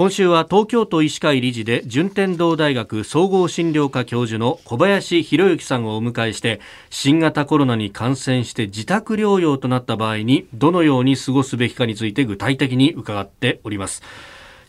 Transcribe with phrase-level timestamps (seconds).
[0.00, 14.02] 今週は東京都医師会理事で順天堂大学総合診療科教授の小林博之さんをお迎えして新型コロナに感染して自宅療養となった場合にどのように過ごすべきかについて具体的に伺っております。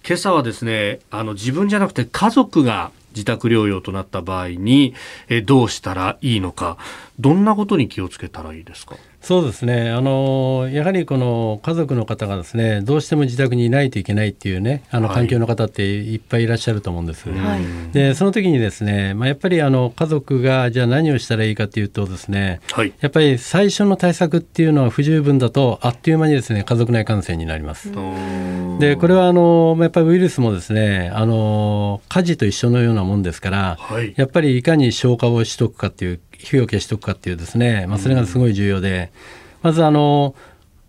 [0.06, 4.96] 今朝はですねあの自分じゃなくて家族が自宅療養となった場合に
[5.30, 6.78] えどうしたらいいのか
[7.22, 8.98] どんなことに気をつけたらいいですか？
[9.22, 9.92] そうですね。
[9.92, 17.30] あのやはりこの家族の方がですねどうしても自宅にいないといけないっていうねあの環境の方っていっぱいいらっしゃると思うんです。
[17.30, 17.62] はい、
[17.94, 27.92] でその時にですね、まあ、やっぱりあの家族がじゃあ何をしたらいいかというとですね、はい、やっぱり最初の対策っていうのは不十分だとあっという間にですね家族内感染になります。
[28.80, 39.12] でこれはあのやっぱりウイルスもですねあの火事と一緒のようなもんですから、はい、やっぱりいかに消化をしとくかっていう火を消しておくかっていうですね、まあ、それがすごい重要で、
[39.62, 40.36] まずあの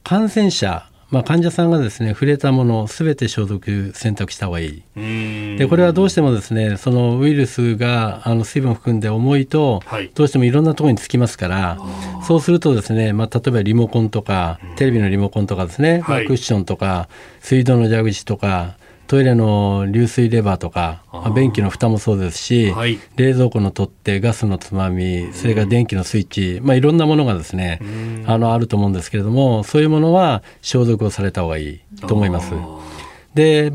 [0.02, 4.82] 感染者まあ、患者さんがですね触れたものすべて消毒選択した方がいい。
[5.58, 11.78] でこれはどうしてもですねそのウイルスがあの水分を含んで重いと、はい、どうしてもいろんなところにつきますから
[12.26, 18.76] そうするとですね、まあ、例えばリモコンとかテレビのリモコンとかですね、まあ、クッションとか水道の蛇口とか
[19.12, 27.78] トイレの流水レバーとか、まあ、便器の蓋もそうですし、はい、冷蔵庫の取っ手ガスのつまみそれから電気のスイッチ、まあ、いろんなものがですね
[28.24, 32.54] あのあると思うんですけれどもそういうものは消毒をされた方がいいと思います。
[33.34, 33.72] で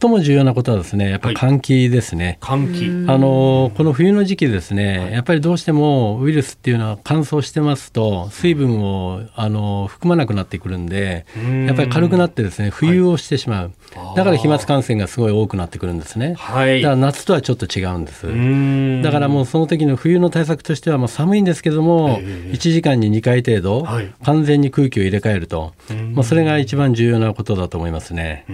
[0.00, 11.24] 最も重要なことはですねやっぱり換気ですね、はい、換気あのこの冬の時期ですね、はい、やっぱりどうしてもウイルスっていうのは乾燥してますと水分をあの含まなくなってくるんで
[11.66, 18.26] やっぱり軽くなってですね浮遊をしてしまう、はい、だから飛沫感染がすごい多くなってくるんですね、はい、だから夏とはちょっと違うんです。
[19.02, 23.86] だからもうその時の冬の対策としてはまあ寒いんですけども1時間に2回程度、
[24.22, 25.72] 完全に空気を入れ替えると、
[26.12, 28.44] まあ、それが一番重要なことだと思いますね。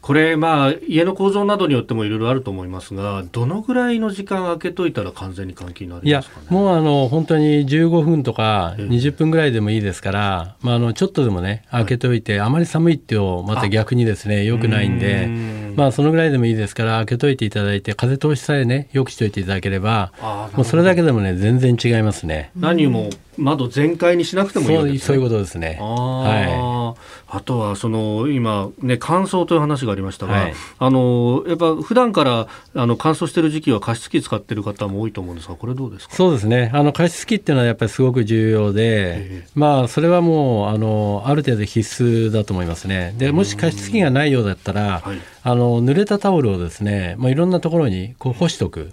[0.00, 15.28] これ、まあ、家の構造などによってもいろいろあると思いますが、どのぐらいの時間空けといたら完全に換気になりますか、ね、いや、もうあの本当に15分とか20分ぐらいでもいいですから、まあ、あのちょっとでもね、開けといて、はい、あまり寒いってよ、また逆にですね、よくないんで、
[15.76, 20.12] まあ、そのぐらいでもいいですから、開けといていただいて、風通しさえね、よくしておいていただければ、
[20.54, 22.50] もうそれだけでもね、全然違いますね。
[22.56, 24.98] 何も窓全開にしなくてもいいね。
[24.98, 25.78] そういうことですね。
[25.80, 26.77] はい。
[27.30, 36.14] あとはその今ね乾燥という話がありましたが、はい、あのやっぱ普段からあの乾燥している時期は加湿器使っている方も多いと思うんですがこれどうですか？
[36.14, 36.70] そうですね。
[36.72, 43.14] あの加湿器っていうのはやっぱりすごく重要で、まあそれはもうあのある程度必須だと思いますね。
[43.18, 48.92] でもし加湿器がないようだったら、はい、あの濡れたタオルをですね、まあいろんなところにこう干しとく。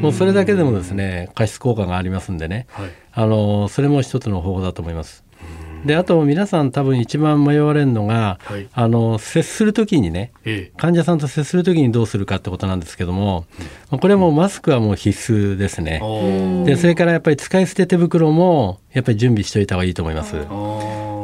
[0.00, 2.66] もうそれだけでもですね加湿効果がありますんでね。
[2.70, 5.24] はいあのそれも一つの方法だと思います。
[5.84, 13.46] であと皆さん多分一番迷われるのが、はい、あの接する時にね、ええ、患者さんと接する時にどうするかってことなんですけども、
[13.92, 16.00] うん、これもマスクはもう必須ですね。
[16.64, 20.36] でそれからやっぱり使い捨て手袋もやっぱり準備しておいた方がいいと思います。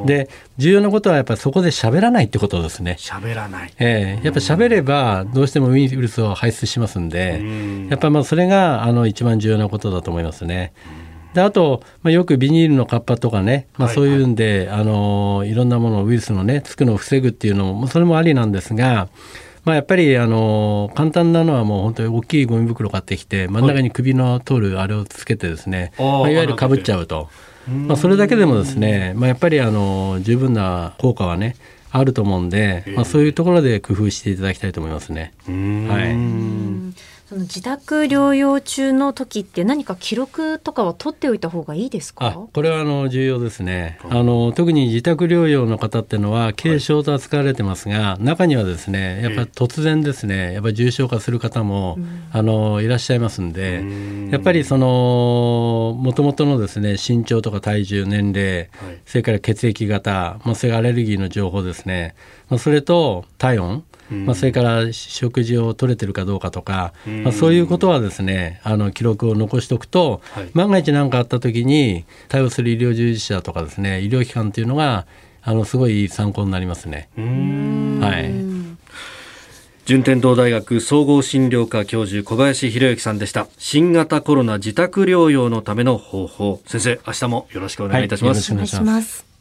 [0.06, 0.28] で
[0.58, 2.96] 重要なことはやっぱりそこで喋らないってことですね。
[2.98, 3.72] 喋らない。
[3.78, 10.72] ええー、やっぱ喋ればどうしてもウイルスを排出しますんで、んやっぱりまあそれがあの一番重要なことだと思いますね。
[11.34, 19.08] であと、まあ、よくビニールのカッパとかね、まあ、そういうんで、はいはい、あのいろんなものウイルスのねつくのを防ぐっていうのもそれもありなんですが、
[19.64, 27.28] まあ、やっぱりあの簡単なのはもう本当に大きいゴミ袋買ってきて真ん中に首の通るあれをつけてですね、はい、まあ、いわゆるかぶっちゃうと。
[27.66, 31.56] まあ、それだけでもですね、まあ、やっぱりあの十分な効果はね
[31.90, 35.32] あると思うんで、まあ、そういうところで工夫していただきたいと思いますね。
[35.46, 42.48] はいその自宅療養中の時って何か記録とかは取っておいた方がいいですか？
[42.52, 43.98] これはあの重要ですね。
[44.10, 53.82] あの特に自宅療養の方っていうのは軽症と扱われてますが、はい、中にはですねやっぱり突然ですねやっぱり重症化する方も、うん、あのいらっしゃいますんで
[54.30, 62.14] やっぱりそのもともとのですね身長とか体重年齢、はい、それから血液型、まあ、それからアレルギーの情報ですね、
[62.50, 63.82] まあ、それと体温。
[64.10, 66.92] まあ、それから食事を取れてるかどうかとか、
[67.22, 75.06] まあ、そういうことはですねあの記録を残しておくと、はい、万が一何かあった時に対応する医療従事者とかですね医療機関というのが
[75.42, 77.08] あのすごい参考になりますね。
[77.16, 78.32] はい。
[79.84, 83.46] 順天堂大学総合診療科教授小林博之さんでした。
[83.58, 86.62] 新型コロナ自宅療養のための方法。
[86.66, 89.33] 先生明日もよろしくお願いいたします、はい、よろしくお願いします